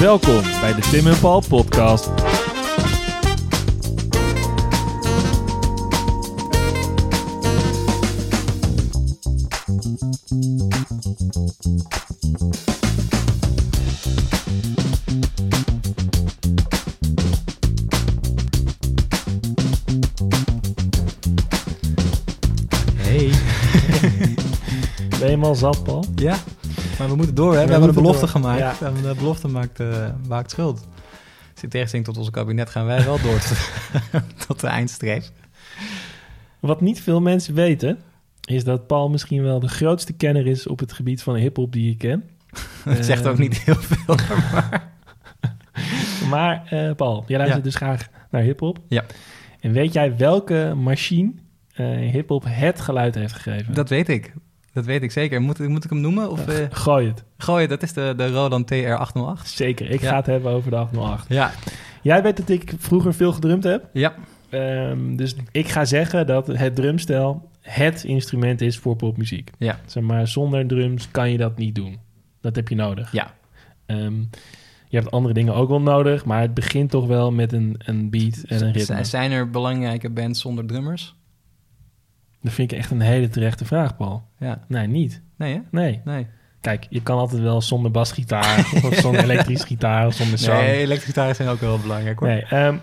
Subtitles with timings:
[0.00, 2.10] Welkom bij de Tim en Paul podcast.
[22.96, 23.30] Hey.
[25.18, 26.04] Ben je hem al zat, Paul?
[26.14, 26.36] Ja,
[27.06, 27.54] maar we moeten door.
[27.54, 27.58] Hè?
[27.60, 28.42] We, We hebben een moeten belofte door.
[28.42, 28.58] gemaakt.
[28.60, 28.74] Ja.
[28.78, 30.86] We hebben een belofte maakt, eh maakt schuld.
[31.54, 33.70] Als in tegenstelling tot onze kabinet gaan wij wel door tot,
[34.46, 35.22] tot de eindstreep.
[36.60, 37.98] Wat niet veel mensen weten,
[38.44, 41.90] is dat Paul misschien wel de grootste kenner is op het gebied van hip-hop die
[41.90, 42.24] ik ken.
[42.84, 44.16] Dat zegt ook Ehm, niet heel veel.
[46.30, 47.70] Maar eh, Paul, jij luistert Ja.
[47.70, 48.78] dus graag naar hip-hop.
[48.88, 49.04] Ja.
[49.60, 51.32] En weet jij welke machine
[51.74, 53.74] eh hip-hop het geluid heeft gegeven?
[53.74, 54.32] Dat weet ik.
[54.74, 55.40] Dat weet ik zeker.
[55.42, 56.30] Moet, moet ik hem noemen?
[56.30, 57.24] Of, eh Gooi het.
[57.38, 59.42] gooi, dat is de, de Roland TR-808.
[59.44, 59.90] Zeker.
[59.90, 60.08] Ik Ja.
[60.10, 61.28] ga het hebben over de 808.
[61.28, 61.50] Ja.
[62.02, 63.84] Jij weet dat ik vroeger veel gedrumd heb.
[63.92, 64.14] Ja.
[64.48, 69.50] Ehm, dus ik ga zeggen dat het drumstel het instrument is voor popmuziek.
[69.58, 69.80] Ja.
[69.86, 71.98] Zeg maar, zonder drums kan je dat niet doen.
[72.40, 73.12] Dat heb je nodig.
[73.12, 73.34] Ja.
[73.86, 74.18] Ehm,
[74.88, 78.10] je hebt andere dingen ook wel nodig, maar het begint toch wel met een, een
[78.10, 79.04] beat en een ritme.
[79.04, 81.14] Zijn er belangrijke bands zonder drummers?
[82.44, 84.22] Dat vind ik echt een hele terechte vraag, Paul.
[84.38, 84.64] Ja.
[84.68, 85.22] Nee, niet.
[85.36, 85.60] Nee, hè?
[85.70, 86.00] Nee.
[86.04, 86.26] Nee.
[86.60, 90.60] Kijk, je kan altijd wel zonder basgitaar of zonder elektrische gitaar of zonder zang.
[90.60, 92.28] Nee, elektrische gitaren zijn ook wel belangrijk hoor.
[92.28, 92.76] Nee, ehm,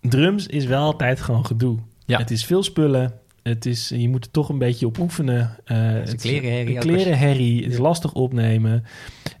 [0.00, 1.78] drums is wel altijd gewoon gedoe.
[2.06, 2.18] Ja.
[2.18, 3.12] Het is veel spullen.
[3.42, 5.56] Het is, je moet er toch een beetje op oefenen.
[5.64, 7.62] Een het klerenherrie Een klerenherrie.
[7.62, 8.84] Het is lastig opnemen.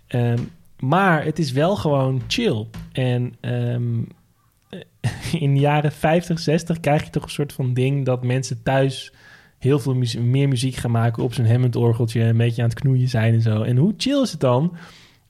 [0.06, 0.38] Ehm,
[0.78, 2.66] maar het is wel gewoon chill.
[2.92, 3.98] En ehm,
[5.44, 8.04] in de jaren 50, 60 krijg je toch een soort van ding...
[8.04, 9.12] dat mensen thuis
[9.66, 11.22] heel veel meer muziek gaan maken...
[11.22, 13.62] op zo'n Hammond-orgeltje, een beetje aan het knoeien zijn en zo.
[13.62, 14.76] En hoe chill is het dan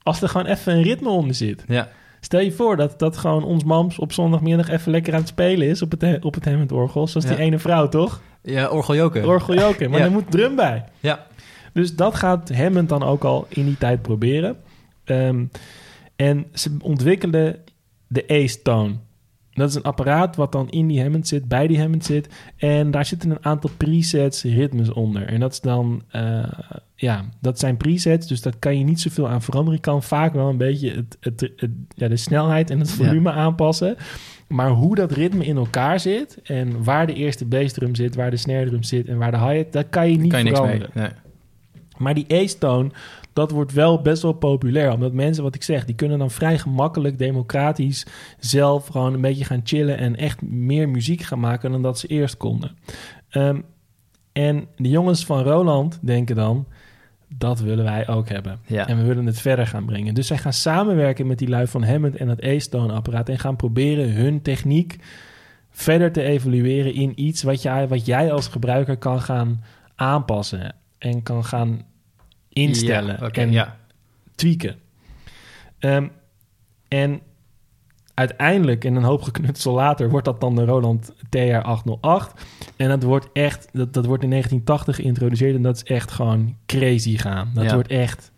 [0.02, 1.64] als er gewoon even een ritme onder zit?
[1.68, 1.88] Ja.
[2.20, 5.68] Stel je voor dat, dat gewoon ons mams op zondagmiddag even lekker aan het spelen
[5.68, 7.06] is op het, op het Hammond-orgel.
[7.08, 8.20] Zoals die ene vrouw, toch?
[8.42, 9.24] Ja, orgeljoken.
[9.26, 10.04] Orgeljoken, maar Ja.
[10.04, 10.84] er moet drum bij.
[11.00, 11.26] Ja.
[11.72, 14.56] Dus dat gaat Hammond dan ook al in die tijd proberen.
[15.04, 15.44] Ehm,
[16.16, 17.56] en ze ontwikkelen
[18.06, 18.94] de Ace-tone.
[19.56, 22.28] Dat is een apparaat wat dan in die Hammond zit, bij die Hammond zit.
[22.56, 25.22] En daar zitten een aantal presets, ritmes onder.
[25.26, 26.44] En dat is dan, eh,
[26.94, 29.74] ja, dat zijn presets, dus daar kan je niet zoveel aan veranderen.
[29.74, 33.30] Je kan vaak wel een beetje het, het, het- ja, de snelheid en het volume
[33.32, 33.96] aanpassen.
[34.48, 38.36] Maar hoe dat ritme in elkaar zit en waar de eerste bassdrum zit, waar de
[38.36, 40.68] snare drum zit en waar de hi-hat, dat kan je niet kan je niks mee.
[40.70, 41.02] veranderen.
[41.02, 41.10] Nee.
[41.96, 42.92] Maar die ace-toon,
[43.36, 44.92] dat wordt wel best wel populair.
[44.92, 48.06] Omdat mensen, wat ik zeg, die kunnen dan vrij gemakkelijk, democratisch...
[48.38, 49.98] zelf gewoon een beetje gaan chillen...
[49.98, 52.76] en echt meer muziek gaan maken dan dat ze eerst konden.
[53.28, 53.60] Ehm,
[54.32, 56.66] en de jongens van Roland denken dan...
[57.28, 58.58] dat willen wij ook hebben.
[58.66, 58.86] Ja.
[58.86, 60.14] En we willen het verder gaan brengen.
[60.14, 63.28] Dus zij gaan samenwerken met die lui van Hammond en het ace-tone apparaat...
[63.28, 64.96] en gaan proberen hun techniek
[65.70, 67.42] verder te evalueren in iets...
[67.42, 69.62] wat jij, wat jij als gebruiker kan gaan
[69.94, 70.74] aanpassen...
[70.98, 71.84] en kan gaan
[72.64, 73.76] instellen Ja, en ja.
[74.34, 74.74] tweaken.
[75.78, 76.06] Ehm,
[76.88, 77.20] en
[78.14, 82.32] uiteindelijk, en een hoop geknutsel later, wordt dat dan de Roland TR-808.
[82.76, 86.56] En dat wordt echt, dat, dat wordt in 1980 geïntroduceerd en dat is echt gewoon
[86.66, 87.50] crazy gaan.
[87.54, 87.74] Dat Ja.
[87.74, 88.30] wordt echt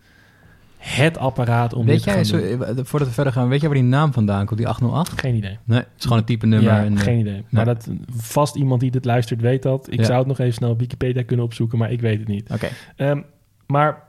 [0.76, 3.78] het apparaat om Weet jij, gaan zo, eh, voordat we verder gaan, weet jij waar
[3.78, 5.20] die naam vandaan komt, die 808?
[5.20, 5.58] Geen idee.
[5.64, 6.72] Nee, het is gewoon een type nummer.
[6.72, 7.44] ja, en, eh, geen idee.
[7.50, 9.92] Maar dat vast iemand die dit luistert weet dat.
[9.92, 10.04] Ik Ja.
[10.04, 12.50] zou het nog even snel op Wikipedia kunnen opzoeken, maar ik weet het niet.
[12.50, 12.68] Oké.
[12.96, 13.20] Ehm,
[13.66, 14.02] maar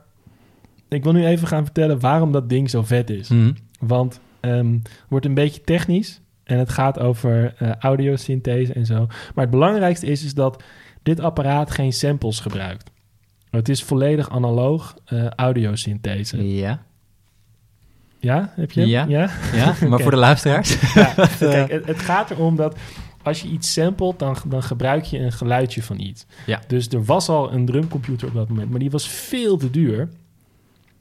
[0.90, 3.28] ik wil nu even gaan vertellen waarom dat ding zo vet is.
[3.28, 3.52] Mhm.
[3.80, 9.06] Want ehm, het wordt een beetje technisch en het gaat over eh audiosynthese en zo.
[9.06, 10.62] Maar het belangrijkste is, is dat
[11.02, 12.90] dit apparaat geen samples gebruikt.
[13.50, 16.54] Het is volledig analoog eh audiosynthese.
[16.54, 16.82] Ja.
[18.18, 18.80] Ja, heb je?
[18.80, 18.88] hem?
[18.88, 19.04] Ja.
[19.08, 19.30] ja?
[19.54, 20.94] ja, maar voor de luisteraars.
[20.94, 22.76] Ja, kijk, het, het gaat erom dat
[23.22, 26.26] als je iets samplet, dan, dan gebruik je een geluidje van iets.
[26.46, 26.60] Ja.
[26.66, 30.08] Dus er was al een drumcomputer op dat moment, maar die was veel te duur.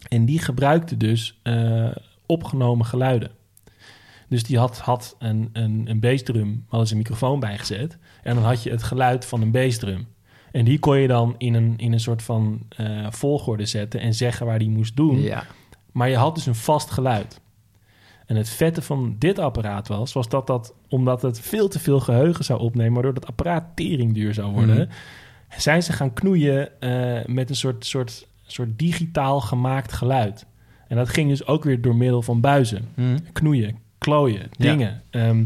[0.07, 1.91] En die gebruikte dus eh,
[2.25, 3.31] opgenomen geluiden.
[4.27, 7.97] Dus die had, had een, een, een bassdrum, hadden ze een microfoon bijgezet.
[8.23, 10.07] En dan had je het geluid van een bassdrum.
[10.51, 14.13] En die kon je dan in een, in een soort van eh, volgorde zetten en
[14.13, 15.21] zeggen waar die moest doen.
[15.21, 15.43] Ja.
[15.91, 17.41] Maar je had dus een vast geluid.
[18.25, 21.99] En het vette van dit apparaat was, was dat dat, omdat het veel te veel
[21.99, 24.87] geheugen zou opnemen, waardoor dat apparaat tering duur zou worden, Mhm.
[25.57, 30.45] zijn ze gaan knoeien eh, met een soort, soort, soort digitaal gemaakt geluid.
[30.87, 32.87] En dat ging dus ook weer door middel van buizen.
[32.95, 33.17] Mhm.
[33.33, 34.71] Knoeien, klooien, Ja.
[34.71, 35.01] dingen.
[35.09, 35.43] Ehm,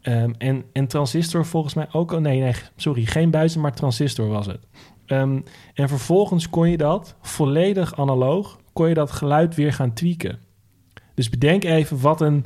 [0.00, 2.12] ehm, en, en transistor volgens mij ook...
[2.12, 4.60] al- Nee, nee, sorry, geen buizen, maar transistor was het.
[5.06, 5.40] Ehm,
[5.74, 8.58] en vervolgens kon je dat volledig analoog...
[8.72, 10.38] kon je dat geluid weer gaan tweaken.
[11.14, 12.44] Dus bedenk even wat een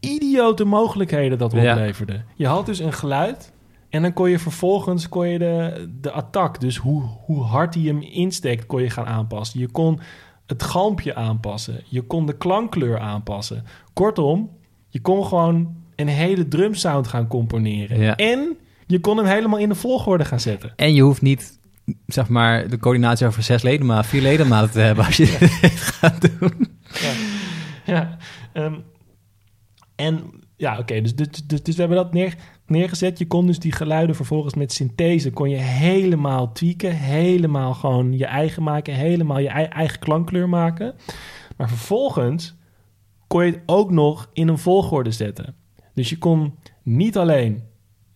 [0.00, 1.72] idiote mogelijkheden dat Ja.
[1.72, 2.22] opleverde.
[2.34, 3.51] Je had dus een geluid
[3.92, 7.82] en dan kon je vervolgens kon je de, de attack, dus hoe, hoe hard hij
[7.82, 9.60] hem insteekt, kon je gaan aanpassen.
[9.60, 10.00] Je kon
[10.46, 11.80] het galmpje aanpassen.
[11.88, 13.64] Je kon de klankkleur aanpassen.
[13.92, 14.50] Kortom,
[14.88, 18.00] je kon gewoon een hele drumsound gaan componeren.
[18.00, 18.16] Ja.
[18.16, 18.56] En
[18.86, 20.72] je kon hem helemaal in de volgorde gaan zetten.
[20.76, 21.58] En je hoeft niet,
[22.06, 26.38] zeg maar, de coördinatie over zes ledematen, vier ledematen te hebben als je dit gaat
[26.38, 26.68] doen.
[27.00, 27.12] Ja,
[27.84, 28.16] ja
[28.52, 28.74] ehm,
[29.94, 32.34] en ja, oké, dus, dus, dus, dus we hebben dat neer,
[32.72, 33.18] neergezet.
[33.18, 35.30] Je kon dus die geluiden vervolgens met synthese...
[35.30, 38.94] kon je helemaal tweaken, helemaal gewoon je eigen maken...
[38.94, 40.94] helemaal je ei- eigen klankkleur maken.
[41.56, 42.54] Maar vervolgens
[43.26, 45.54] kon je het ook nog in een volgorde zetten.
[45.94, 47.62] Dus je kon niet alleen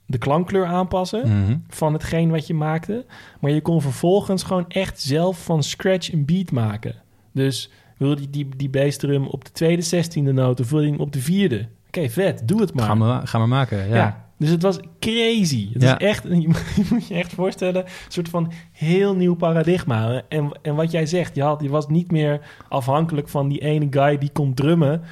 [0.06, 1.56] de klankkleur aanpassen Mhm.
[1.68, 3.04] van hetgeen wat je maakte.
[3.40, 6.94] Maar je kon vervolgens gewoon echt zelf van scratch een beat maken.
[7.32, 10.90] Dus wil je die, die, die bassdrum op de tweede zestiende noot of wil je
[10.90, 11.68] hem op de vierde?
[11.86, 12.86] Oké, vet, doe het maar.
[12.86, 13.94] Ga, maar, ga maar maken, ja.
[13.94, 14.25] ja.
[14.38, 15.68] Dus het was crazy.
[15.72, 15.98] Het Ja.
[15.98, 16.48] is echt, je
[16.88, 20.22] moet- je echt voorstellen, een soort van heel nieuw paradigma.
[20.28, 23.86] En, en wat jij zegt, je, had, je was niet meer afhankelijk van die ene
[23.90, 25.02] guy die kon drummen,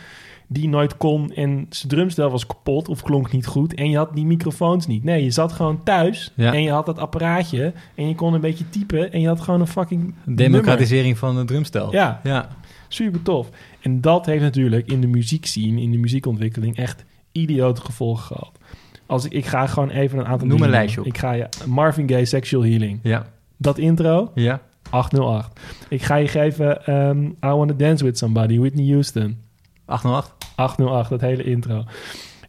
[0.48, 3.74] die nooit kon en zijn drumstel was kapot of klonk niet goed.
[3.74, 5.04] En je had die microfoons niet.
[5.04, 6.52] Nee, je zat gewoon thuis Ja.
[6.52, 9.60] en je had dat apparaatje en je kon een beetje typen en je had gewoon
[9.60, 11.92] een fucking Democratisering van het drumstel.
[11.92, 12.20] Ja.
[12.24, 12.48] ja.
[12.88, 13.48] Super tof.
[13.80, 18.58] En dat heeft natuurlijk in de muziekscene, in de muziekontwikkeling, echt idiote gevolgen gehad.
[19.06, 21.14] Als ik, ik ga gewoon even een aantal Noem een lijstje noemen.
[21.14, 22.98] Ik ga je Marvin Gaye Sexual Healing.
[23.02, 23.26] Ja.
[23.56, 24.60] Dat intro, Ja.
[24.90, 25.60] 808.
[25.88, 29.38] Ik ga je geven ehm, I Wanna Dance With Somebody, Whitney Houston.
[29.86, 30.32] 808.
[30.56, 31.84] 808, dat hele intro.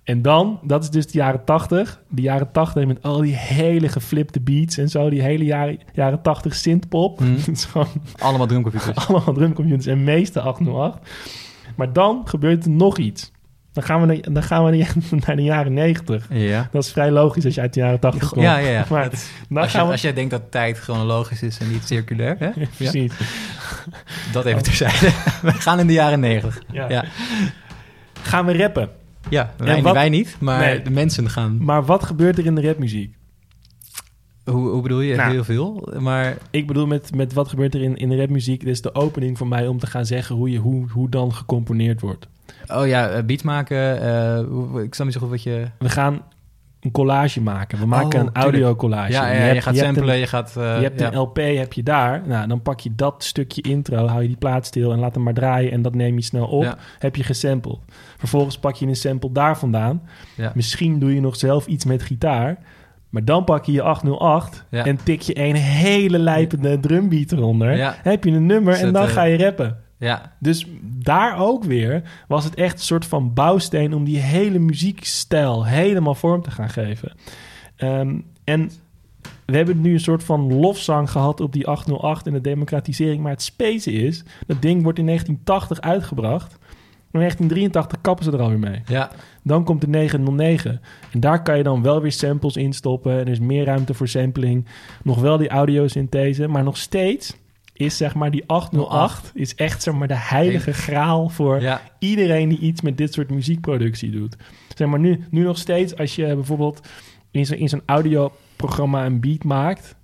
[0.03, 2.01] En dan, dat is dus de jaren 80.
[2.09, 5.09] De jaren 80 met al die hele geflipte beats en zo.
[5.09, 7.19] Die hele jaren, jaren 80 synthpop.
[7.19, 7.37] Mhm.
[8.17, 9.07] Allemaal drumcomputers.
[9.07, 10.97] allemaal drumcomputers en meeste 808.
[11.75, 13.31] Maar dan gebeurt er nog iets.
[13.75, 14.87] Dan gaan we, naar, dan gaan we
[15.25, 16.25] naar, de jaren 90.
[16.29, 16.69] Ja.
[16.71, 18.41] Dat is vrij logisch als je uit de jaren 80 komt.
[18.45, 18.85] Ja, ja, ja.
[18.89, 19.91] Maar als, je, gaan we...
[19.91, 22.45] als jij denkt dat tijd chronologisch is en niet circulair, hè?
[22.61, 23.13] Ja, Precies.
[24.31, 25.09] dat even terzijde.
[25.41, 26.61] We gaan in de jaren 90.
[26.71, 26.89] Ja.
[26.89, 27.05] Ja,
[28.21, 28.89] Gaan we rappen.
[29.29, 29.53] ja.
[29.57, 30.81] Wij, wat- wij niet, maar Nee.
[30.81, 31.63] de mensen gaan...
[31.63, 33.15] Maar wat gebeurt er in de rapmuziek?
[34.45, 35.15] Hoe, hoe bedoel je?
[35.15, 35.31] Nou.
[35.31, 35.87] Heel veel.
[35.99, 38.59] Maar Ik bedoel met, met wat gebeurt er in, in de rapmuziek...
[38.59, 41.33] Dit is de opening voor mij om te gaan zeggen hoe, je, hoe, hoe dan
[41.33, 42.27] gecomponeerd wordt.
[42.67, 44.01] Oh ja, eh, beats maken.
[44.01, 45.65] eh, ik snap niet zo goed wat je...
[45.79, 46.21] We gaan
[46.79, 47.79] een collage maken.
[47.79, 49.11] We maken Oh, een audio collage.
[49.11, 50.55] Ja, ja, je, gaat een- samplen, je gaat...
[50.57, 51.07] eh, je hebt ja.
[51.13, 52.21] een LP, heb je daar.
[52.27, 55.23] Nou, dan pak je dat stukje intro, hou je die plaat stil en laat hem
[55.23, 55.71] maar draaien.
[55.71, 56.77] En dat neem je snel op.
[56.99, 57.77] Heb je gesampled.
[58.17, 60.01] Vervolgens pak je een sample daar vandaan.
[60.53, 62.57] Misschien doe je nog zelf iets met gitaar.
[63.15, 64.85] Maar dan pak je je 808 Ja.
[64.85, 67.77] en tik je een hele lijpende drumbeat eronder.
[67.77, 67.95] Ja.
[68.01, 69.77] Heb je een nummer en dan eh, ga je rappen.
[69.97, 74.59] Ja, Dus daar ook weer was het echt een soort van bouwsteen om die hele
[74.59, 77.11] muziekstijl helemaal vorm te gaan geven.
[77.75, 78.71] Ehm, en
[79.45, 83.21] we hebben nu een soort van lofzang gehad op die 808 en de democratisering.
[83.21, 86.57] Maar het space is, dat ding wordt in 1980 uitgebracht.
[87.11, 88.81] In 1983 kappen ze er alweer mee.
[88.87, 89.11] ja.
[89.47, 90.81] Dan komt de 909.
[91.11, 93.11] En daar kan je dan wel weer samples in stoppen.
[93.11, 94.65] En er is meer ruimte voor sampling.
[95.03, 96.47] Nog wel die audiosynthese.
[96.47, 97.35] Maar nog steeds
[97.73, 99.31] is zeg maar die 808...
[99.33, 101.81] is echt zeg maar de heilige graal voor ja.
[101.99, 104.35] iedereen die iets met dit soort muziekproductie doet.
[104.75, 106.87] Zeg maar nu, nu nog steeds als je bijvoorbeeld
[107.31, 109.95] in zo'n zo'n audioprogramma een beat maakt...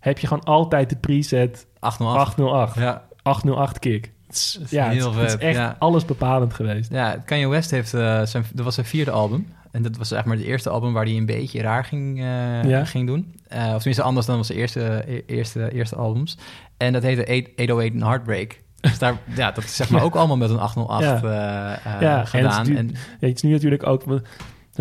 [0.00, 2.28] heb je gewoon altijd de preset 808.
[2.28, 2.74] 808.
[2.78, 3.06] Ja.
[3.22, 4.12] 808 kick.
[4.34, 5.76] Het is, ja, heel het, het is echt ja.
[5.78, 6.90] alles bepalend geweest.
[6.92, 9.46] Ja, Kanye West heeft, eh, zijn, dat was zijn vierde album.
[9.70, 12.64] En dat was zeg maar het eerste album waar hij een beetje raar ging, eh,
[12.64, 12.84] Ja.
[12.84, 13.34] ging doen.
[13.48, 16.38] Eh, of tenminste anders dan zijn eerste, e- eerste, eerste albums.
[16.76, 18.60] En dat heette 808 and Heartbreak.
[18.80, 21.78] Dus daar, ja, dat is zeg maar ook allemaal met een 808 Ja.
[22.00, 22.58] Ja, en gedaan.
[22.58, 24.04] het is En, nu- Ja, het is nu natuurlijk ook...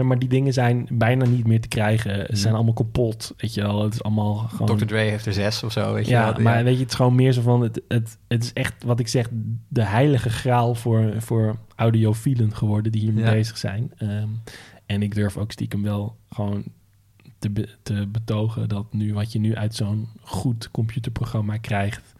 [0.01, 2.25] maar die dingen zijn bijna niet meer te krijgen.
[2.29, 3.83] Ze zijn allemaal kapot, weet je wel.
[3.83, 4.77] Het is allemaal gewoon...
[4.77, 4.85] Dr.
[4.85, 6.43] Dre heeft er zes of zo, weet je ja, wel.
[6.43, 7.61] maar weet je, het is gewoon meer zo van...
[7.61, 9.29] Het, het, het is echt, wat ik zeg,
[9.67, 12.91] de heilige graal voor, voor audiofielen geworden...
[12.91, 13.31] die hiermee Ja.
[13.31, 13.91] bezig zijn.
[13.97, 14.27] Ehm,
[14.85, 16.63] en ik durf ook stiekem wel gewoon
[17.39, 18.69] te, be- te betogen...
[18.69, 22.13] dat nu wat je nu uit zo'n goed computerprogramma krijgt...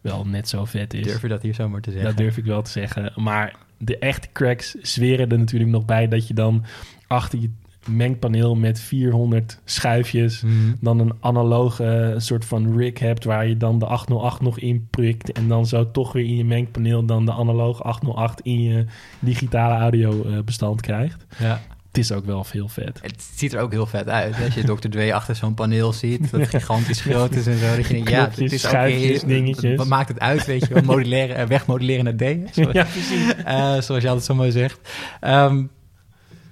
[0.00, 1.04] wel net zo vet is.
[1.06, 2.08] Durf je dat hier zomaar te zeggen?
[2.08, 3.12] Dat durf ik wel te zeggen.
[3.16, 6.64] Maar de echte cracks zweren er natuurlijk nog bij dat je dan
[7.08, 7.50] achter je
[7.88, 10.52] mengpaneel met 400 schuifjes Mhm.
[10.80, 15.32] dan een analoge soort van rig hebt waar je dan de 808 nog in prikt
[15.32, 18.84] en dan zo toch weer in je mengpaneel dan de analoge 808 in je
[19.18, 21.24] digitale audio eh, bestand krijgt.
[21.38, 21.60] Ja.
[21.88, 22.98] Het is ook wel veel vet.
[23.02, 24.34] Het ziet er ook heel vet uit.
[24.44, 24.88] Als je Dr.
[24.88, 27.76] Dre achter zo'n paneel ziet, dat gigantisch groot is en zo.
[27.76, 29.26] Dat je denkt, ja, het is schuifjes, oké.
[29.26, 29.76] dingetjes.
[29.76, 30.82] Wat maakt het uit, weet je wel?
[30.96, 32.54] Moduleren, eh, wegmoduleren naar D.
[32.54, 33.34] Zoals, Ja, precies.
[33.44, 34.80] eh, zoals je altijd zo mooi zegt.
[35.20, 35.64] Ehm,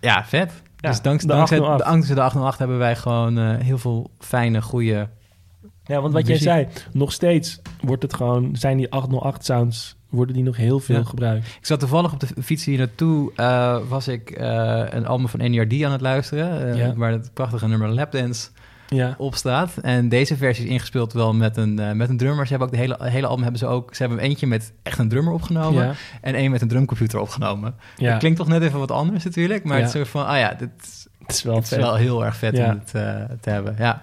[0.07, 0.53] ja, vet.
[0.77, 1.91] Ja, dus dank, de dankzij, 808.
[1.91, 5.09] dankzij de 808 hebben wij gewoon eh, heel veel fijne, goede...
[5.85, 10.35] Ja, want wat jij zei, nog steeds wordt het gewoon, zijn die 808 sounds, worden
[10.35, 11.05] die nog heel veel Ja.
[11.05, 11.47] gebruikt.
[11.47, 15.51] Ik zat toevallig op de fiets hier naartoe, eh, was ik eh, een album van
[15.51, 16.95] NERD aan het luisteren, Ja.
[16.95, 18.49] waar het prachtige nummer Lapdance
[18.89, 19.15] Ja.
[19.19, 19.77] op staat.
[19.83, 22.47] En deze versie is ingespeeld wel met een, eh, met een drummer.
[22.47, 23.95] Ze hebben ook de hele, hele album hebben ze ook.
[23.95, 25.85] Ze hebben eentje met echt een drummer opgenomen.
[25.85, 25.93] Ja.
[26.21, 27.75] En één met een drumcomputer opgenomen.
[27.97, 28.11] Ja.
[28.11, 29.65] Dat klinkt toch net even wat anders natuurlijk.
[29.65, 31.95] Maar het is zo van, ah ja, dit is, Het is wel het is wel
[31.95, 33.75] heel erg vet om het eh, te hebben.
[33.79, 34.03] Ja.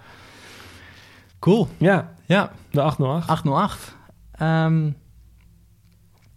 [1.39, 1.67] Cool.
[1.77, 3.29] Ja, Ja, de 808.
[3.29, 3.95] 808.
[4.31, 4.87] Ehm,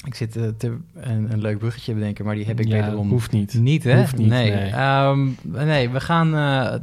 [0.06, 3.08] ik zit eh, te, een, een leuk bruggetje bedenken, maar die heb ik ja, wederom
[3.08, 3.54] hoeft niet.
[3.54, 3.98] niet, hè?
[3.98, 4.50] Hoeft niet, nee.
[4.50, 4.70] nee.
[4.70, 6.30] Ehm, nee, we gaan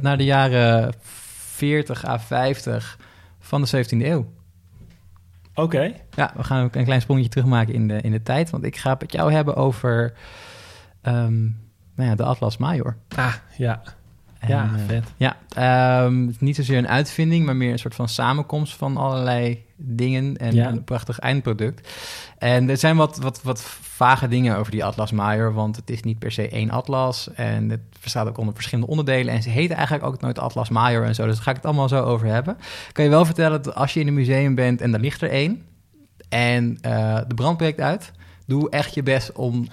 [0.00, 0.94] naar de jaren
[1.54, 2.98] 40 à 50
[3.38, 4.32] van de 17e eeuw.
[5.54, 5.92] Oké.
[6.14, 8.50] Ja, we gaan ook een klein sprongetje terugmaken in de, in de tijd.
[8.50, 10.12] Want ik ga het met jou hebben over
[11.02, 11.42] ehm,
[11.94, 12.96] nou ja, de Atlas Major.
[13.16, 13.82] Ah, ja.
[14.48, 15.04] Ja, eh, vet.
[15.16, 20.36] ja, ehm, niet zozeer een uitvinding, maar meer een soort van samenkomst van allerlei dingen
[20.36, 20.68] en Ja.
[20.68, 21.88] een prachtig eindproduct.
[22.38, 26.02] En er zijn wat, wat, wat vage dingen over die Atlas Major, want het is
[26.02, 29.76] niet per se één atlas en het bestaat ook onder verschillende onderdelen en ze heten
[29.76, 32.26] eigenlijk ook nooit Atlas Major en zo, dus daar ga ik het allemaal zo over
[32.26, 32.56] hebben.
[32.92, 35.30] Kan je wel vertellen dat als je in een museum bent en er ligt er
[35.30, 35.62] één
[36.28, 38.12] en eh, de brand breekt uit,
[38.46, 39.68] doe echt je best om,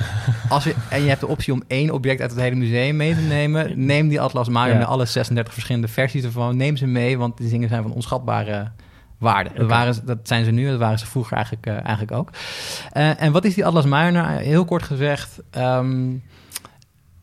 [0.49, 3.15] als je, en je hebt de optie om één object uit het hele museum mee
[3.15, 4.65] te nemen, neem die Atlas Ja.
[4.77, 8.71] met alle 36 verschillende versies ervan, neem ze mee, want die dingen zijn van onschatbare
[9.17, 9.49] waarde.
[9.55, 12.29] Dat, waren, dat zijn ze nu, dat waren ze vroeger eigenlijk, eh, eigenlijk ook.
[12.91, 14.41] Eh, en wat is die Atlas Major nou?
[14.41, 16.11] Heel kort gezegd, ehm,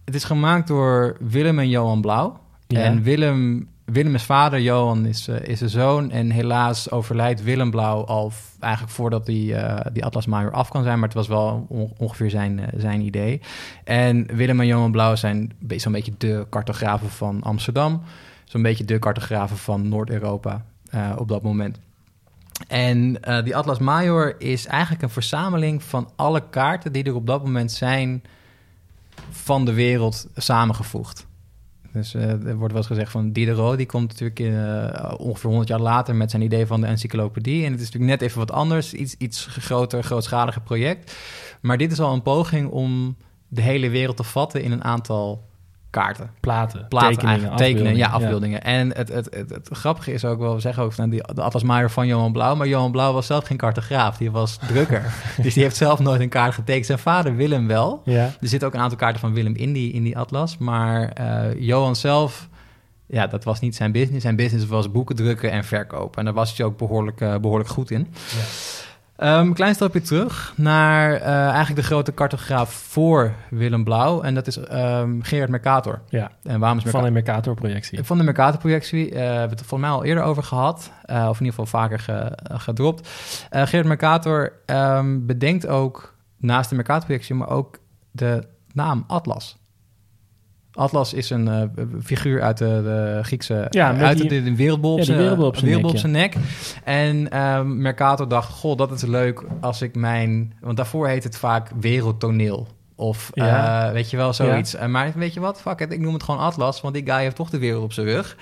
[0.05, 2.41] het is gemaakt door Willem en Johan Blauw.
[2.67, 2.81] Ja.
[2.81, 6.11] En Willem, Willem is vader, Johan is, eh, is de zoon.
[6.11, 10.83] En helaas overlijdt Willem Blauw al eigenlijk voordat die, eh, die Atlas Major af kan
[10.83, 10.99] zijn.
[10.99, 13.41] Maar het was wel on- ongeveer zijn, eh, zijn idee.
[13.85, 18.03] En Willem en Johan Blauw zijn zo'n beetje de cartografen van Amsterdam.
[18.45, 20.65] Zo'n beetje de cartografen van Noord-Europa
[21.17, 21.79] op dat moment.
[22.69, 23.13] En
[23.45, 27.73] die Atlas Major is eigenlijk een verzameling van alle kaarten die er op dat moment
[27.73, 28.23] zijn
[29.31, 31.28] van de wereld samengevoegd.
[31.93, 35.69] Dus eh, er wordt wel eens gezegd van Diderot, die komt natuurlijk eh, ongeveer 100
[35.69, 37.65] jaar later met zijn idee van de encyclopedie.
[37.65, 41.17] En het is natuurlijk net even wat anders, iets, iets groter, grootschaliger project.
[41.61, 43.17] Maar dit is al een poging om
[43.49, 45.48] de hele wereld te vatten in een aantal
[45.91, 46.31] kaarten.
[46.41, 48.63] Platen, Platen, tekenen, ja, afbeeldingen.
[48.63, 51.43] En het, het, het, het grappige is ook wel, we zeggen ook van die, de
[51.43, 55.15] Atlas Major van Johan Blauw, maar Johan Blauw was zelf geen cartograaf, die was drukker.
[55.43, 56.87] dus die heeft zelf nooit een kaart getekend.
[56.87, 58.03] Zijn vader Willem wel.
[58.05, 58.25] Ja.
[58.41, 60.59] Er zitten ook een aantal kaarten van Willem in die, in die atlas.
[60.59, 62.49] Maar eh, Johan zelf,
[63.07, 64.23] ja, dat was niet zijn business.
[64.23, 66.19] Zijn business was boeken drukken en verkopen.
[66.19, 68.07] En daar was hij ook behoorlijk, eh, behoorlijk goed in.
[68.11, 68.45] Ja.
[69.19, 74.23] Ehm, klein stapje terug naar eh, eigenlijk de grote cartograaf voor Willem Blauw.
[74.23, 76.01] En dat is ehm, Gerard Mercator.
[76.09, 77.07] ja, En waarom is van Mercator?
[77.07, 78.05] een Mercator-projectie.
[78.05, 79.05] Van de Mercator-projectie.
[79.11, 80.91] eh, we hebben het er volgens mij al eerder over gehad.
[81.05, 83.09] eh, of in ieder geval vaker ge- gedropt.
[83.51, 87.35] Gerard Mercator ehm, bedenkt ook naast de Mercator-projectie...
[87.35, 87.79] maar ook
[88.11, 89.57] de naam Atlas.
[90.79, 91.63] Atlas is een eh,
[92.03, 93.67] figuur uit de, de Griekse...
[93.71, 96.05] Ja, met uit die- de, de wereldbol op Ja, zijn wereldbol op zijn wereldbol nek,
[96.05, 96.37] op zijn nek.
[96.85, 100.53] En ehm, Mercator dacht, goh, dat is leuk als ik mijn...
[100.61, 102.67] Want daarvoor heet het vaak wereldtoneel.
[102.95, 103.87] Of Ja.
[103.87, 104.75] eh, weet je wel, zoiets.
[104.75, 107.21] Eh, maar weet je wat, fuck it, ik noem het gewoon Atlas, want die guy
[107.21, 108.37] heeft toch de wereld op zijn rug.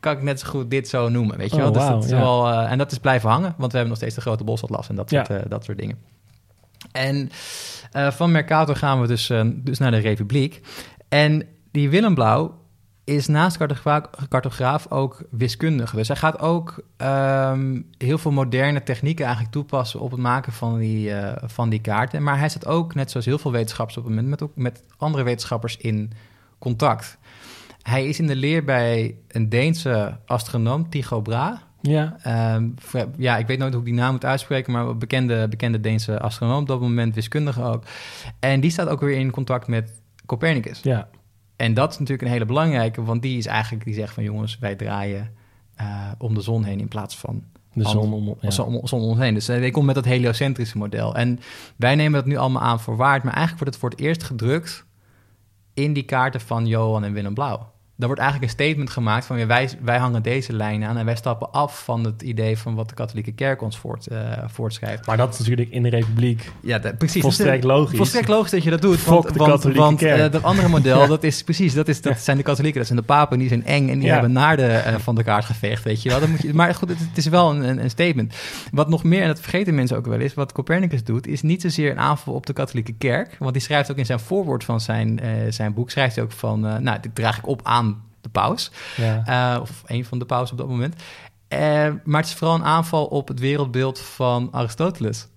[0.00, 1.72] Kan ik net zo goed dit zo noemen, weet je Oh, wel.
[1.72, 2.18] Dus dat is ja.
[2.18, 4.88] wel, eh, en dat is blijven hangen, want we hebben nog steeds de grote bosatlas
[4.88, 5.96] en dat, soort, eh, dat soort dingen.
[6.92, 7.30] En
[7.92, 10.60] eh, van Mercator gaan we dus, eh, dus naar de Republiek.
[11.08, 12.58] En die Willem Blauw
[13.04, 15.96] is naast cartograaf, cartograaf ook wiskundige.
[15.96, 20.78] Dus hij gaat ook ehm, heel veel moderne technieken eigenlijk toepassen op het maken van
[20.78, 22.22] die, eh, van die kaarten.
[22.22, 24.82] Maar hij staat ook, net zoals heel veel wetenschappers op het moment, met, ook met
[24.96, 26.12] andere wetenschappers in
[26.58, 27.18] contact.
[27.82, 31.56] Hij is in de leer bij een Deense astronoom, Tycho Brahe.
[31.82, 32.68] Ja, Ehm,
[33.16, 36.20] ja, ik weet nooit hoe ik die naam moet uitspreken, maar een bekende, bekende Deense
[36.20, 37.84] astronoom op dat moment, wiskundige ook.
[38.40, 40.80] En die staat ook weer in contact met Copernicus.
[40.82, 41.08] ja.
[41.60, 44.58] En dat is natuurlijk een hele belangrijke, want die is eigenlijk, die zegt van jongens,
[44.58, 45.34] wij draaien
[45.74, 48.36] eh, om de zon heen in plaats van De zon om...
[48.40, 48.50] Ja.
[48.50, 49.34] zon, om, zon om ons heen.
[49.34, 51.14] Dus eh, hij komt met dat heliocentrische model.
[51.14, 51.40] En
[51.76, 54.22] wij nemen dat nu allemaal aan voor waard, maar eigenlijk wordt het voor het eerst
[54.22, 54.84] gedrukt
[55.74, 57.72] in die kaarten van Johan en Willem Blauw.
[58.00, 61.04] Daar wordt eigenlijk een statement gemaakt van ja, wij, wij hangen deze lijn aan en
[61.04, 65.06] wij stappen af van het idee van wat de katholieke kerk ons voort, uh, voortschrijft.
[65.06, 67.22] Maar dat is natuurlijk in de republiek ja, precies.
[67.22, 67.96] volstrekt logisch.
[67.96, 68.98] Volstrekt logisch dat je dat doet.
[68.98, 72.36] Fok want, de want, uh, dat andere model, dat is precies, dat, is, dat zijn
[72.36, 74.12] de katholieken, dat zijn de papen, die zijn eng en die Ja.
[74.12, 76.20] hebben naarden uh, van de kaart geveegd, weet je wel.
[76.20, 78.34] Dan moet je, maar goed, het, het is wel een, een, een statement.
[78.72, 81.60] Wat nog meer, en dat vergeten mensen ook wel eens, wat Copernicus doet, is niet
[81.62, 84.80] zozeer een aanval op de katholieke kerk, want die schrijft ook in zijn voorwoord van
[84.80, 87.89] zijn, zijn boek, schrijft hij ook van, nou, dit draag ik op aan
[88.20, 88.70] de paus.
[88.96, 89.54] Ja.
[89.54, 90.94] Uh, of een van de paus op dat moment.
[90.94, 91.58] Uh,
[92.04, 95.28] maar het is vooral een aanval op het wereldbeeld van Aristoteles,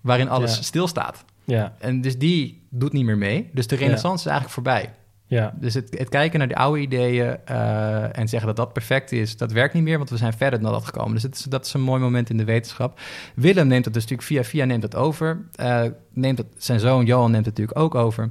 [0.00, 0.62] waarin alles Ja.
[0.62, 1.24] stilstaat.
[1.44, 1.74] Ja.
[1.78, 3.50] En dus die doet niet meer mee.
[3.52, 4.92] Dus de renaissance is eigenlijk voorbij.
[5.26, 5.54] Ja.
[5.60, 9.36] Dus het, het, kijken naar de oude ideeën uh, en zeggen dat dat perfect is,
[9.36, 11.12] dat werkt niet meer, want we zijn verder dan dat gekomen.
[11.12, 13.00] Dus het is, dat is een mooi moment in de wetenschap.
[13.34, 15.44] Willem neemt het dus natuurlijk via via neemt het over.
[15.60, 18.30] Uh, neemt het, zijn zoon Johan neemt het natuurlijk ook over.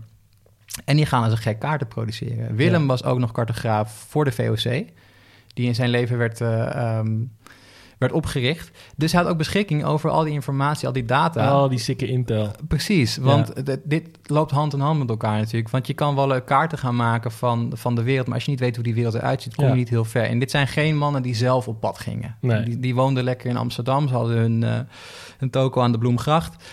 [0.86, 2.56] En die gaan als een gek kaarten produceren.
[2.56, 2.88] Willem ja.
[2.88, 4.86] was ook nog cartograaf voor de VOC,
[5.54, 7.32] die in zijn leven werd, uh, um,
[7.98, 8.72] werd opgericht.
[8.96, 11.48] Dus hij had ook beschikking over al die informatie, al die data.
[11.48, 12.52] Al die sikke intel.
[12.68, 13.76] Precies, want ja.
[13.84, 15.70] dit loopt hand in hand met elkaar natuurlijk.
[15.70, 18.26] Want je kan wel kaarten gaan maken van, van de wereld...
[18.26, 20.24] maar als je niet weet hoe die wereld eruit ziet, kom je niet heel ver.
[20.24, 22.36] En dit zijn geen mannen die zelf op pad gingen.
[22.42, 22.64] Nee.
[22.64, 24.80] Die, die woonden lekker in Amsterdam, ze hadden hun, uh,
[25.38, 26.64] hun toko aan de Bloemgracht.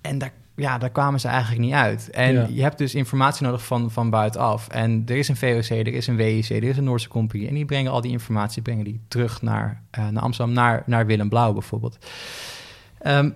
[0.00, 2.10] En daar ja, daar kwamen ze eigenlijk niet uit.
[2.10, 2.46] En ja.
[2.50, 4.68] je hebt dus informatie nodig van, van buitenaf.
[4.68, 7.48] En er is een VOC, er is een WIC, er is een Noordse Compagnie.
[7.48, 11.06] En die brengen al die informatie brengen die terug naar, uh, naar Amsterdam, naar, naar
[11.06, 11.98] Willem Blauw bijvoorbeeld.
[13.06, 13.34] Um,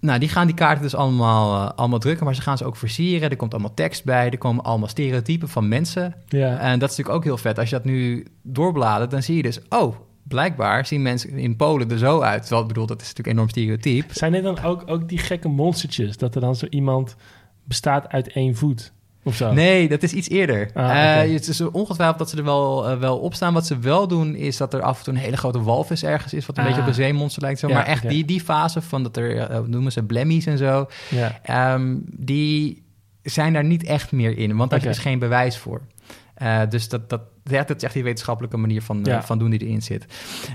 [0.00, 2.76] nou, die gaan die kaarten dus allemaal, uh, allemaal drukken, maar ze gaan ze ook
[2.76, 3.30] versieren.
[3.30, 6.14] Er komt allemaal tekst bij, er komen allemaal stereotypen van mensen.
[6.28, 6.58] Ja.
[6.58, 7.58] En dat is natuurlijk ook heel vet.
[7.58, 9.60] Als je dat nu doorbladert, dan zie je dus...
[9.68, 9.96] oh,
[10.28, 12.40] blijkbaar zien mensen in Polen er zo uit.
[12.40, 14.12] Terwijl, ik bedoel, dat is natuurlijk enorm stereotyp.
[14.12, 16.16] Zijn er dan ook, ook die gekke monstertjes?
[16.16, 17.16] Dat er dan zo iemand
[17.64, 18.92] bestaat uit één voet?
[19.22, 19.52] Of zo?
[19.52, 20.70] Nee, dat is iets eerder.
[20.74, 21.30] Ah, uh, okay.
[21.30, 23.54] het is ongetwijfeld dat ze er wel, uh, wel op staan.
[23.54, 26.34] Wat ze wel doen, is dat er af en toe een hele grote walvis ergens
[26.34, 26.46] is...
[26.46, 26.68] wat een Ah.
[26.68, 27.58] beetje op een zeemonster lijkt.
[27.58, 27.68] Zo.
[27.68, 28.14] Ja, maar echt okay.
[28.14, 30.88] die, die fase van dat er, uh, noemen ze blemmies en zo...
[31.44, 31.74] Ja.
[31.74, 32.84] Um, die
[33.22, 34.56] zijn daar niet echt meer in.
[34.56, 34.90] Want daar okay.
[34.92, 35.80] is geen bewijs voor.
[36.42, 39.16] Uh, dus dat, dat, ja, dat is echt die wetenschappelijke manier van, ja.
[39.16, 40.06] uh, van doen die erin zit.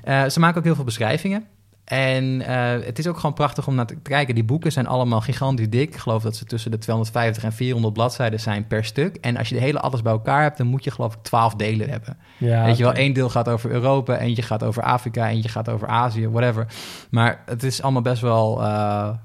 [0.06, 1.46] Uh, ze maken ook heel veel beschrijvingen.
[1.84, 2.42] En
[2.86, 4.36] het is ook gewoon prachtig om naar te kijken.
[4.36, 5.90] Die boeken zijn allemaal gigantisch dik.
[5.90, 9.16] Ik geloof dat ze tussen de 250 en 400 bladzijden zijn per stuk.
[9.16, 11.56] En als je de hele atlas bij elkaar hebt, dan moet je geloof ik 12
[11.56, 12.18] delen hebben.
[12.38, 15.70] Ja, Weet je wel, één deel gaat over Europa, eentje gaat over Afrika, eentje gaat
[15.70, 16.68] over Azië, whatever.
[17.10, 18.62] Maar het is allemaal best wel,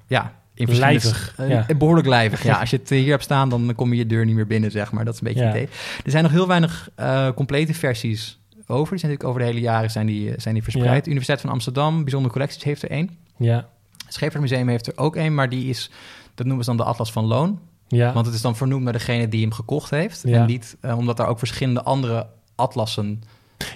[0.06, 1.34] ja, lijvig.
[1.40, 1.66] Uh, ja.
[1.78, 2.58] Behoorlijk lijvig, ja.
[2.60, 4.92] Als je het hier hebt staan, dan kom je je deur niet meer binnen, zeg
[4.92, 5.04] maar.
[5.04, 5.46] Dat is een beetje ja.
[5.46, 5.68] het idee.
[6.04, 8.90] Er zijn nog heel weinig uh, complete versies over.
[8.90, 11.04] Die zijn natuurlijk over de hele jaren zijn die, zijn die verspreid.
[11.04, 11.10] Ja.
[11.10, 13.10] Universiteit van Amsterdam, Bijzondere Collecties, heeft er één.
[13.36, 13.68] Ja.
[14.04, 15.90] Het Scheepvaartmuseum heeft er ook één, maar die is...
[16.34, 17.58] Dat noemen ze dan de Atlas van Loon.
[17.88, 18.12] Ja.
[18.12, 20.22] Want het is dan vernoemd naar degene die hem gekocht heeft.
[20.24, 20.40] Ja.
[20.40, 23.22] En niet uh, omdat daar ook verschillende andere atlassen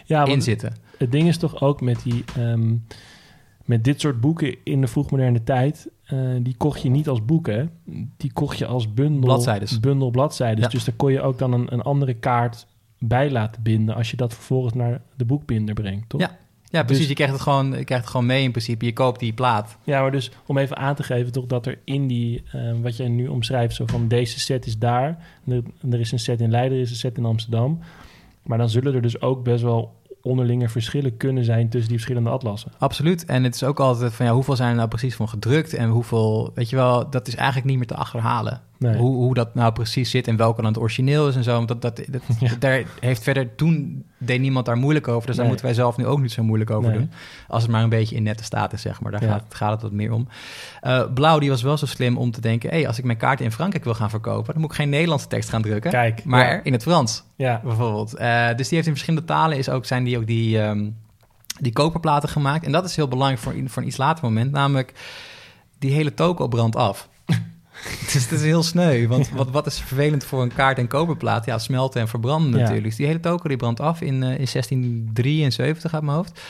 [0.06, 0.74] in zitten.
[0.98, 2.24] Het ding is toch ook met die...
[2.38, 2.86] Um,
[3.70, 5.88] met dit soort boeken in de vroegmoderne tijd...
[6.12, 7.70] Uh, die kocht je niet als boeken.
[8.16, 9.80] Die kocht je als bundel bladzijdes.
[9.80, 10.64] Bundel bladzijdes.
[10.64, 10.70] Ja.
[10.70, 12.66] Dus daar kon je ook dan een, een, andere kaart
[12.98, 13.94] bij laten binden...
[13.94, 16.20] als je dat vervolgens naar de boekbinder brengt, toch?
[16.20, 16.98] Ja, ja precies.
[16.98, 18.84] Dus, je, krijgt het gewoon, je krijgt het gewoon mee in principe.
[18.84, 19.76] Je koopt die plaat.
[19.84, 21.32] Ja, maar dus om even aan te geven...
[21.32, 22.42] toch dat er in die...
[22.54, 23.74] Uh, wat jij nu omschrijft...
[23.74, 25.24] zo van deze set is daar...
[25.46, 27.78] Er, er is een set in Leiden, er is een set in Amsterdam...
[28.42, 32.30] maar dan zullen er dus ook best wel onderlinge verschillen kunnen zijn tussen die verschillende
[32.30, 32.72] atlassen.
[32.78, 33.24] Absoluut.
[33.24, 35.88] En het is ook altijd van ja, hoeveel zijn er nou precies van gedrukt en
[35.88, 38.60] hoeveel, weet je wel, dat is eigenlijk niet meer te achterhalen.
[38.80, 38.96] Nee.
[38.96, 41.52] Hoe, hoe dat nou precies zit en welke dan het origineel is en zo.
[41.52, 42.50] Want dat, dat, dat ja.
[42.58, 45.26] daar heeft verder toen deed niemand daar moeilijk over.
[45.26, 45.36] Dus nee.
[45.36, 46.98] daar moeten wij zelf nu ook niet zo moeilijk over nee.
[46.98, 47.10] doen.
[47.48, 49.12] Als het maar een beetje in nette staat is, zeg maar.
[49.12, 49.30] Daar ja.
[49.30, 50.28] gaat, gaat, het wat meer om.
[50.82, 52.70] Uh, Blauw, die was wel zo slim om te denken...
[52.70, 54.52] hey, als ik mijn kaarten in Frankrijk wil gaan verkopen...
[54.52, 55.90] dan moet ik geen Nederlandse tekst gaan drukken.
[55.90, 56.60] Kijk, maar ja.
[56.62, 57.60] in het Frans, ja.
[57.64, 58.20] bijvoorbeeld.
[58.20, 59.58] Uh, dus die heeft in verschillende talen...
[59.58, 60.96] Is ook, zijn die ook die, um,
[61.58, 62.64] die koperplaten gemaakt.
[62.64, 64.52] En dat is heel belangrijk voor, voor een iets later moment.
[64.52, 64.92] Namelijk,
[65.78, 67.08] die hele toko brandt af.
[67.82, 70.86] Het is, het is heel sneu, want wat, wat is vervelend voor een kaart- en
[70.88, 71.44] koperplaat?
[71.44, 72.56] Ja, smelten en verbranden Ja.
[72.56, 72.84] natuurlijk.
[72.86, 76.40] Dus die hele toko die brandt af in, uh, in 1673 uit mijn hoofd.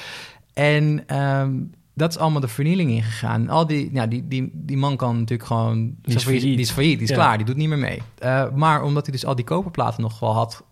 [0.55, 3.49] En um, dat is allemaal de vernieling ingegaan.
[3.49, 5.95] Al die, ja, die, die, die man kan natuurlijk gewoon...
[6.03, 6.43] Die is failliet.
[6.43, 7.15] Die is failliet, die is Ja.
[7.15, 8.03] klaar, die doet niet meer mee.
[8.25, 10.65] Uh, maar omdat hij dus al die koperplaten nog wel had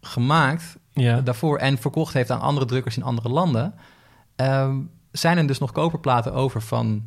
[0.00, 1.20] gemaakt Ja.
[1.20, 1.58] daarvoor...
[1.58, 3.74] en verkocht heeft aan andere drukkers in andere landen...
[4.36, 7.02] um, zijn er dus nog koperplaten over van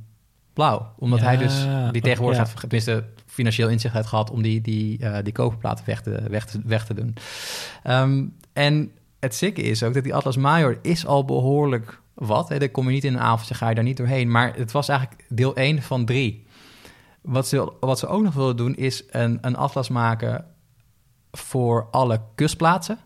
[0.54, 0.94] blauw.
[0.98, 2.60] Omdat Ja, hij dus die tegenwoordig ja.
[2.60, 6.62] tenminste financieel inzicht heeft gehad om die, die, uh, die koperplaten weg te, weg te,
[6.66, 7.16] weg te doen.
[7.88, 12.50] Um, en het sikke is ook dat die Atlas Major is al behoorlijk wat.
[12.50, 12.60] Hè.
[12.60, 14.32] Daar kom je niet in een avondje, ga je daar niet doorheen.
[14.32, 16.46] Maar het was eigenlijk deel 1 van 3.
[17.22, 20.46] Wat ze, wat ze ook nog wilden doen is een, een atlas maken
[21.32, 22.98] voor alle kustplaatsen.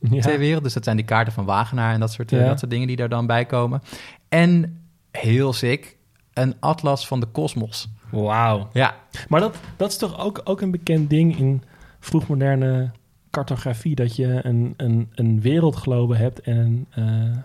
[0.00, 0.20] Ja.
[0.20, 0.62] Twee werelden.
[0.62, 2.46] Dus dat zijn die kaarten van Wagenaar en dat soort, eh, Ja.
[2.46, 3.82] dat soort dingen die daar dan bij komen.
[4.28, 5.96] En heel sick,
[6.34, 7.88] een atlas van de kosmos.
[8.10, 8.68] Wauw.
[8.72, 8.94] Ja,
[9.28, 11.62] Maar dat, dat is toch ook, ook een bekend ding in
[12.00, 12.90] vroegmoderne
[13.30, 13.94] cartografie...
[13.94, 17.36] dat je een, een, een wereldglobe hebt en een, eh,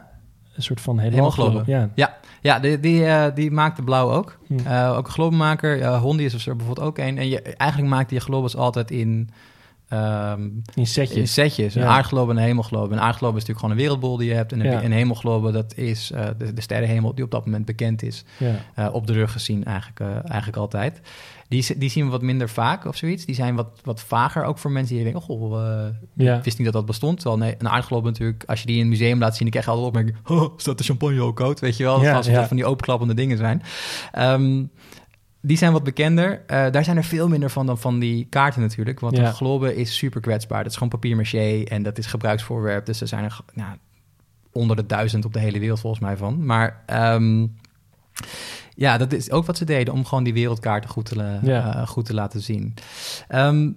[0.57, 0.99] een soort van.
[0.99, 1.63] Hemelglobe.
[1.65, 2.17] Ja.
[2.41, 4.37] ja die, die, eh, die maakte blauw ook.
[4.47, 4.59] Hm.
[4.65, 5.79] Eh, ook een globemaker.
[5.79, 7.17] Uh, Hondi is er bijvoorbeeld ook een.
[7.17, 9.29] En je, eigenlijk maakte je globes altijd in...
[9.89, 10.41] ehm,
[10.73, 11.75] In in setjes.
[11.75, 12.93] Een aardglobe en een hemelglobe.
[12.93, 14.51] Een aardglobe is natuurlijk gewoon een wereldbol die je hebt.
[14.51, 14.83] En een, Ja.
[14.83, 18.23] een hemelglobe, dat is eh, de, de sterrenhemel die op dat moment bekend is.
[18.37, 18.55] Ja.
[18.75, 21.01] Eh, op de rug gezien eigenlijk, eh, eigenlijk altijd.
[21.49, 23.25] Die, die zien we wat minder vaak of zoiets.
[23.25, 25.21] Die zijn wat, wat vager ook voor mensen die denken...
[25.21, 26.37] goh, eh, Ja.
[26.37, 27.19] ik wist niet dat dat bestond.
[27.19, 29.41] Terwijl nee, een aardglobe natuurlijk, als je die in een museum laat zien...
[29.41, 30.17] dan krijg je altijd opmerking...
[30.27, 31.59] Oh, staat de champagne ook koud?
[31.59, 32.13] Weet je wel, ja.
[32.21, 33.61] dat van die openklappende dingen zijn.
[34.11, 34.63] Ehm,
[35.47, 36.43] die zijn wat bekender.
[36.47, 38.99] Eh, daar zijn er veel minder van dan van die kaarten natuurlijk.
[38.99, 39.27] Want Ja.
[39.27, 40.57] een globe is super kwetsbaar.
[40.63, 42.85] Dat is gewoon papier-maché en dat is gebruiksvoorwerp.
[42.85, 43.75] Dus er zijn er nou,
[44.51, 46.45] onder de duizend op de hele wereld volgens mij van.
[46.45, 47.45] Maar ehm,
[48.75, 49.93] ja, dat is ook wat ze deden...
[49.93, 51.75] om gewoon die wereldkaarten goed te, Ja.
[51.75, 52.73] eh, goed te laten zien.
[53.27, 53.69] Ehm,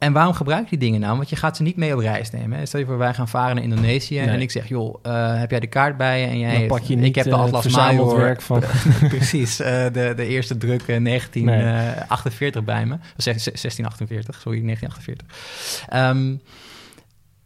[0.00, 1.16] en waarom gebruik je die dingen nou?
[1.16, 2.58] Want je gaat ze niet mee op reis nemen.
[2.58, 2.66] Hè?
[2.66, 4.18] Stel je voor, wij gaan varen naar Indonesië...
[4.18, 4.28] Nee.
[4.28, 6.26] en ik zeg, joh, eh, heb jij de kaart bij je?
[6.26, 8.16] En jij Dan pak je niet ik heb de eh, Atlas Major.
[8.16, 8.62] werk van...
[9.08, 12.94] Precies, eh, de, de eerste druk eh, 1948 bij me.
[12.94, 15.26] Of zeg- 1648, sorry, 1948.
[15.88, 16.34] Ehm,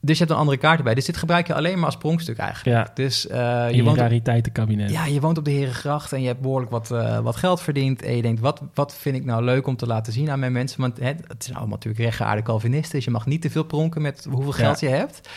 [0.04, 0.94] dus je hebt een andere kaart erbij.
[0.94, 2.76] Dus dit gebruik je alleen maar als pronkstuk eigenlijk.
[2.76, 4.90] Ja, Dus in je, woont rariteitenkabinet.
[4.90, 8.02] ja, je woont op de Herengracht en je hebt behoorlijk wat, eh, wat geld verdiend.
[8.02, 10.52] En je denkt, wat, wat vind ik nou leuk om te laten zien aan mijn
[10.52, 10.80] mensen?
[10.80, 12.96] Want hè, het zijn allemaal natuurlijk rechtgeaarde Calvinisten.
[12.96, 15.28] Dus je mag niet te veel pronken met hoeveel geld je hebt.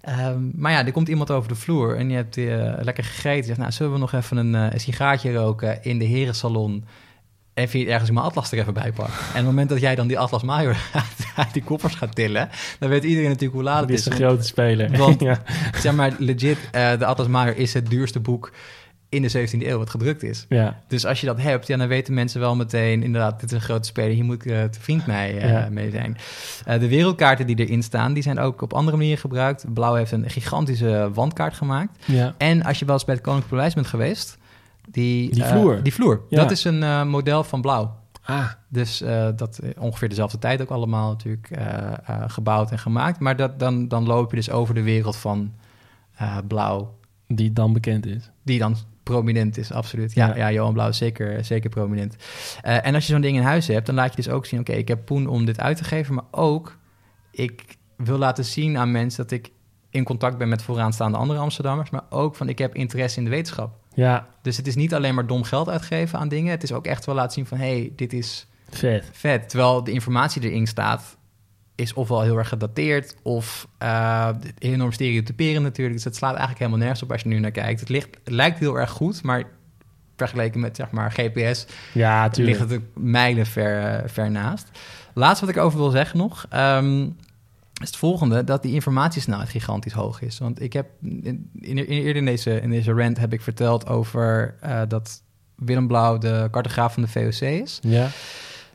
[0.00, 3.38] Ehm, maar ja, er komt iemand over de vloer en je hebt eh, lekker gegeten.
[3.38, 6.84] Je zegt, nou, zullen we nog even een, een sigaartje roken in de herensalon?
[7.54, 8.84] En vind je ergens mijn atlas er even bij.
[8.84, 10.76] En op het moment dat jij dan die atlas major
[11.36, 12.48] uit, die koffers gaat tillen...
[12.78, 14.06] dan weet iedereen natuurlijk hoe laat het Dit is.
[14.06, 14.96] is een grote speler.
[14.98, 15.42] Want- ja.
[15.76, 18.52] Zeg maar, legit, eh, de atlas major is het duurste boek
[19.08, 20.46] in de 17e eeuw wat gedrukt is.
[20.48, 20.80] ja.
[20.88, 23.02] Dus als je dat hebt, ja, dan weten mensen wel meteen...
[23.02, 25.68] inderdaad, dit is een grote speler, hier moet ik te vriend mee, eh, Ja.
[25.70, 26.16] mee zijn.
[26.80, 29.64] De wereldkaarten die erin staan, die zijn ook op andere manieren gebruikt.
[29.74, 31.98] Blauw heeft een gigantische wandkaart gemaakt.
[32.04, 32.34] ja.
[32.38, 34.38] En als je wel eens bij het Koninklijk Paleis bent geweest...
[34.90, 35.82] Die, Die eh, vloer.
[35.82, 36.42] die vloer, Ja.
[36.42, 38.00] dat is een eh, model van blauw.
[38.24, 41.48] Ah, Dus eh, dat ongeveer dezelfde tijd ook allemaal natuurlijk
[42.26, 43.20] gebouwd en gemaakt.
[43.20, 45.52] Maar dat, dan, dan loop je dus over de wereld van
[46.46, 48.30] blauw, die dan bekend is.
[48.42, 50.12] die dan prominent is, absoluut.
[50.14, 50.36] Ja, Ja.
[50.36, 50.52] ja.
[50.52, 52.16] Johan Blauw is zeker, zeker prominent.
[52.62, 54.60] En als je zo'n ding in huis hebt, dan laat je dus ook zien...
[54.60, 56.76] oké, ik heb poen om dit uit te geven, maar ook...
[57.30, 59.50] ik wil laten zien aan mensen dat ik
[59.90, 61.90] in contact ben met vooraanstaande andere Amsterdammers...
[61.90, 63.80] maar ook van ik heb interesse in de wetenschap.
[63.94, 66.50] Ja, Dus het is niet alleen maar dom geld uitgeven aan dingen.
[66.50, 67.58] Het is ook echt wel laten zien van...
[67.58, 69.08] hé, hey, dit is vet.
[69.12, 69.48] vet.
[69.48, 71.16] Terwijl de informatie erin staat...
[71.74, 73.16] is ofwel heel erg gedateerd...
[73.22, 74.28] of eh,
[74.58, 75.96] enorm stereotyperend natuurlijk.
[75.96, 77.80] Dus het slaat eigenlijk helemaal nergens op als je nu naar kijkt.
[77.80, 79.44] Het, ligt, het lijkt heel erg goed, maar...
[80.16, 81.66] vergeleken met zeg maar GPS...
[81.92, 84.70] Ja, ligt het mijlen ver, eh, ver naast.
[85.14, 86.46] Laatste wat ik over wil zeggen nog...
[86.48, 87.08] ehm,
[87.82, 90.38] is het volgende, dat die informatiesnelheid gigantisch hoog is.
[90.38, 94.54] Want ik heb in, in, eerder in deze, in deze rant heb ik verteld over
[94.60, 95.22] eh, dat
[95.56, 97.78] Willem Blauw de cartograaf van de VOC is.
[97.82, 98.08] Ja,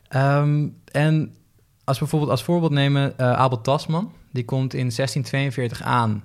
[0.08, 1.34] Ehm, en
[1.84, 6.22] als we bijvoorbeeld als voorbeeld nemen eh, Abel Tasman, die komt in 1642 aan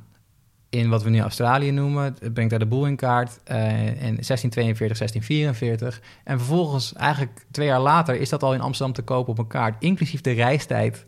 [0.69, 2.03] in wat we nu Australië noemen.
[2.19, 3.39] Het brengt daar de boel in kaart.
[3.43, 6.01] eh, in 1642, 1644.
[6.23, 9.47] En vervolgens, eigenlijk twee jaar later, is dat al in Amsterdam te kopen op een
[9.47, 11.05] kaart, inclusief de reistijd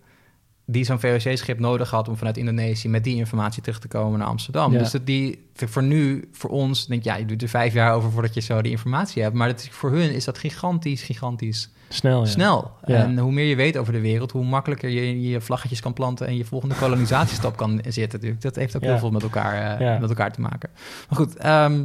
[0.67, 4.27] die zo'n VOC-schip nodig had om vanuit Indonesië met die informatie terug te komen naar
[4.27, 4.71] Amsterdam.
[4.71, 4.77] Ja.
[4.79, 8.11] Dus dat die voor nu, voor ons, denk ja, je doet er vijf jaar over
[8.11, 9.35] voordat je zo die informatie hebt.
[9.35, 12.19] Maar dat is, voor hun is dat gigantisch, gigantisch snel.
[12.19, 12.25] Ja.
[12.25, 12.71] snel.
[12.85, 12.95] Ja.
[13.03, 16.27] En hoe meer je weet over de wereld, hoe makkelijker je je vlaggetjes kan planten
[16.27, 18.03] en je volgende kolonisatiestap kan zetten.
[18.19, 18.41] Natuurlijk.
[18.41, 20.69] Dat heeft ook heel veel met elkaar, eh, met elkaar te maken.
[21.09, 21.83] Maar goed, ehm,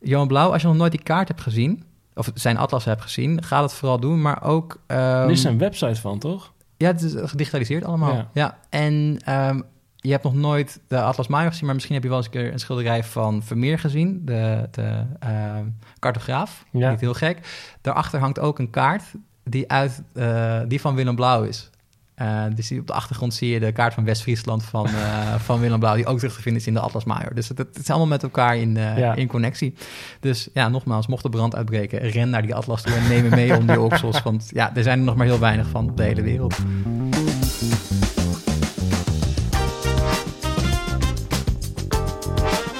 [0.00, 1.82] Johan Blauw, als je nog nooit die kaart hebt gezien,
[2.14, 4.22] of zijn atlas hebt gezien, ga dat vooral doen.
[4.22, 4.80] Maar ook.
[4.86, 6.52] ehm, Er is een website van, toch?
[6.78, 8.14] Ja, het is gedigitaliseerd allemaal.
[8.14, 8.28] Ja.
[8.32, 8.58] Ja.
[8.68, 9.60] En ehm,
[9.96, 12.32] je hebt nog nooit de Atlas Major gezien, maar misschien heb je wel eens een
[12.32, 15.64] keer een schilderij van Vermeer gezien, de, de ehm,
[15.98, 16.64] cartograaf.
[16.72, 16.90] Ja.
[16.90, 17.38] Niet heel gek.
[17.80, 19.04] Daarachter hangt ook een kaart
[19.44, 21.70] die, uit, eh, die van Willem Blauw is.
[22.18, 25.78] Eh, dus op de achtergrond zie je de kaart van West-Friesland van, eh, van Willem
[25.78, 27.34] Blauw, die ook terug te vinden is in de Atlas Major.
[27.34, 29.14] Dus het, het is allemaal met elkaar in, eh, Ja.
[29.14, 29.74] in connectie.
[30.20, 33.30] Dus ja, nogmaals, mocht de brand uitbreken, ren naar die Atlas toe en neem hem
[33.34, 34.22] mee om die oksels.
[34.22, 36.54] Want ja, er zijn er nog maar heel weinig van op de hele wereld.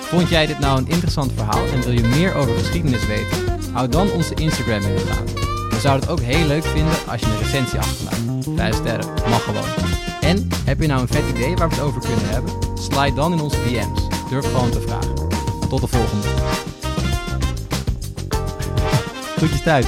[0.01, 3.39] Vond jij dit nou een interessant verhaal en wil je meer over geschiedenis weten?
[3.73, 5.38] Hou dan onze Instagram in de gaten.
[5.79, 8.47] We zouden het ook heel leuk vinden als je een recensie achterlaat.
[8.57, 9.65] Vijf sterren, mag gewoon.
[10.21, 12.53] En heb je nou een vet idee waar we het over kunnen hebben?
[12.75, 14.29] Slide dan in onze DM's.
[14.31, 15.15] Durf gewoon te vragen.
[15.69, 16.29] Tot de volgende.
[19.37, 19.87] Groetjes thuis.